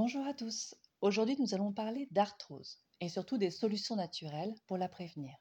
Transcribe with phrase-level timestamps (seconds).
[0.00, 0.76] Bonjour à tous.
[1.00, 5.36] Aujourd'hui, nous allons parler d'arthrose et surtout des solutions naturelles pour la prévenir.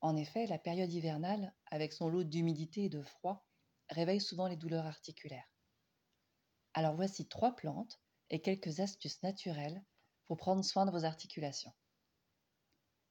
[0.00, 3.46] En effet, la période hivernale, avec son lot d'humidité et de froid,
[3.90, 5.52] réveille souvent les douleurs articulaires.
[6.72, 8.00] Alors voici trois plantes
[8.30, 9.84] et quelques astuces naturelles
[10.24, 11.74] pour prendre soin de vos articulations.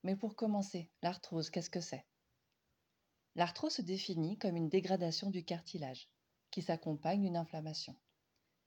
[0.01, 2.07] Mais pour commencer, l'arthrose, qu'est-ce que c'est?
[3.35, 6.09] L'arthrose se définit comme une dégradation du cartilage
[6.49, 7.95] qui s'accompagne d'une inflammation,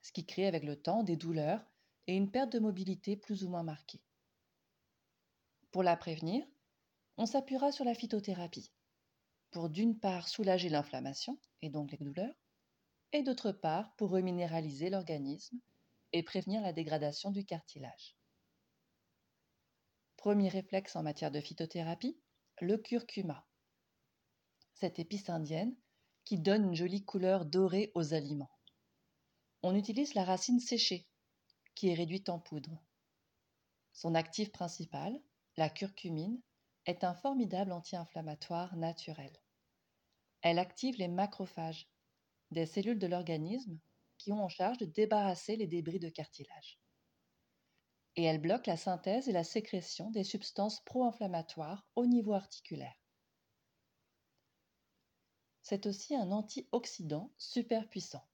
[0.03, 1.67] ce qui crée avec le temps des douleurs
[2.07, 4.01] et une perte de mobilité plus ou moins marquée.
[5.71, 6.45] Pour la prévenir,
[7.17, 8.73] on s'appuiera sur la phytothérapie,
[9.51, 12.35] pour d'une part soulager l'inflammation et donc les douleurs,
[13.13, 15.59] et d'autre part pour reminéraliser l'organisme
[16.13, 18.17] et prévenir la dégradation du cartilage.
[20.17, 22.21] Premier réflexe en matière de phytothérapie,
[22.61, 23.47] le curcuma.
[24.75, 25.75] Cette épice indienne
[26.25, 28.51] qui donne une jolie couleur dorée aux aliments.
[29.63, 31.07] On utilise la racine séchée,
[31.75, 32.83] qui est réduite en poudre.
[33.93, 35.21] Son actif principal,
[35.57, 36.41] la curcumine,
[36.87, 39.33] est un formidable anti-inflammatoire naturel.
[40.43, 41.89] Elle active les macrophages,
[42.51, 43.79] des cellules de l'organisme
[44.19, 46.81] qui ont en charge de débarrasser les débris de cartilage.
[48.17, 52.97] Et elle bloque la synthèse et la sécrétion des substances pro-inflammatoires au niveau articulaire.
[55.63, 58.27] C'est aussi un antioxydant super puissant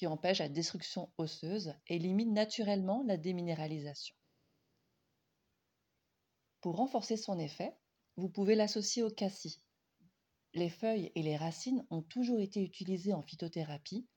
[0.00, 4.16] qui empêche la destruction osseuse et limite naturellement la déminéralisation.
[6.62, 7.76] Pour renforcer son effet,
[8.16, 9.60] vous pouvez l'associer au cassis.
[10.54, 14.08] Les feuilles et les racines ont toujours été utilisées en phytothérapie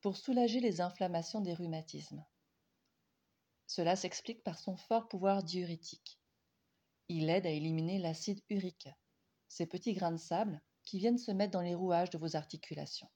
[0.00, 2.24] pour soulager les inflammations des rhumatismes.
[3.66, 6.18] Cela s'explique par son fort pouvoir diurétique.
[7.10, 8.88] Il aide à éliminer l'acide urique,
[9.48, 13.10] ces petits grains de sable qui viennent se mettre dans les rouages de vos articulations.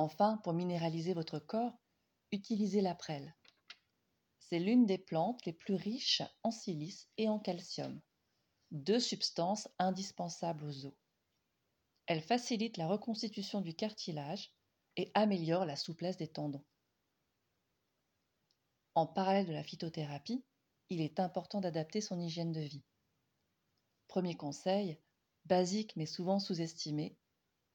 [0.00, 1.78] Enfin, pour minéraliser votre corps,
[2.32, 3.36] utilisez la prêle.
[4.38, 8.00] C'est l'une des plantes les plus riches en silice et en calcium,
[8.70, 10.94] deux substances indispensables aux os.
[12.06, 14.54] Elle facilite la reconstitution du cartilage
[14.96, 16.64] et améliore la souplesse des tendons.
[18.94, 20.42] En parallèle de la phytothérapie,
[20.88, 22.86] il est important d'adapter son hygiène de vie.
[24.08, 24.98] Premier conseil,
[25.44, 27.18] basique mais souvent sous-estimé,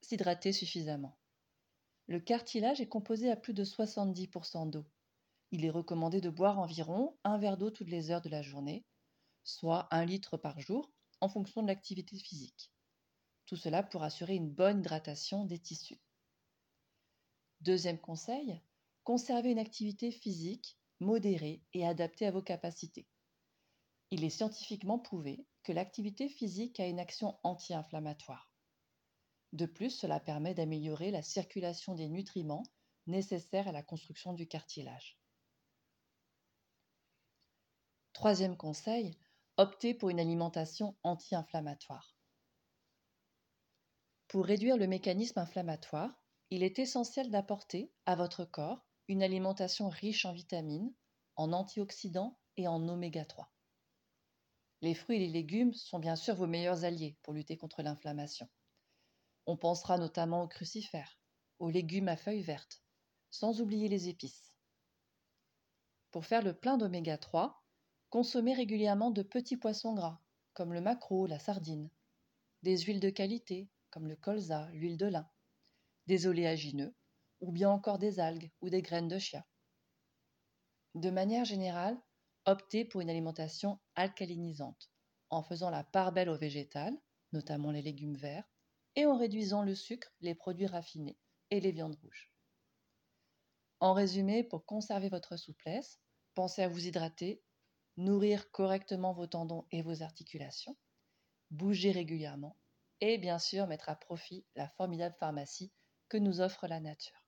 [0.02, 1.16] s'hydrater suffisamment.
[2.08, 4.86] Le cartilage est composé à plus de 70% d'eau.
[5.52, 8.86] Il est recommandé de boire environ un verre d'eau toutes les heures de la journée,
[9.44, 12.72] soit un litre par jour en fonction de l'activité physique.
[13.46, 16.00] Tout cela pour assurer une bonne hydratation des tissus.
[17.62, 18.62] Deuxième conseil,
[19.04, 23.08] conservez une activité physique modérée et adaptée à vos capacités.
[24.12, 28.55] Il est scientifiquement prouvé que l'activité physique a une action anti-inflammatoire.
[29.56, 32.66] De plus, cela permet d'améliorer la circulation des nutriments
[33.08, 35.18] nécessaires à la construction du cartilage.
[38.12, 39.18] Troisième conseil,
[39.56, 42.18] optez pour une alimentation anti-inflammatoire.
[44.28, 50.26] Pour réduire le mécanisme inflammatoire, il est essentiel d'apporter à votre corps une alimentation riche
[50.26, 50.94] en vitamines,
[51.38, 53.50] en antioxydants et en oméga 3.
[54.82, 58.50] Les fruits et les légumes sont bien sûr vos meilleurs alliés pour lutter contre l'inflammation.
[59.48, 61.20] On pensera notamment aux crucifères,
[61.60, 62.82] aux légumes à feuilles vertes,
[63.30, 64.56] sans oublier les épices.
[66.12, 67.64] Pour faire le plein d'oméga 3,
[68.10, 70.22] consommez régulièrement de petits poissons gras,
[70.54, 71.90] comme le maquereau, la sardine,
[72.64, 75.30] des huiles de qualité, comme le colza, l'huile de lin,
[76.08, 76.96] des oléagineux,
[77.42, 79.46] ou bien encore des algues ou des graines de chia.
[80.96, 82.02] De manière générale,
[82.46, 84.90] optez pour une alimentation alcalinisante,
[85.30, 86.98] en faisant la part belle aux végétales,
[87.34, 88.50] notamment les légumes verts,
[88.96, 91.18] et en réduisant le sucre, les produits raffinés
[91.52, 92.32] et les viandes rouges.
[93.80, 96.00] En résumé, pour conserver votre souplesse,
[96.34, 97.44] pensez à vous hydrater,
[97.98, 100.78] nourrir correctement vos tendons et vos articulations,
[101.52, 102.58] bouger régulièrement
[103.02, 105.72] et bien sûr mettre à profit la formidable pharmacie
[106.10, 107.26] que nous offre la nature.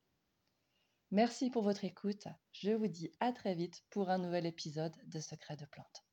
[1.11, 2.27] Merci pour votre écoute.
[2.51, 6.06] Je vous dis à très vite pour un nouvel épisode de Secrets de plantes.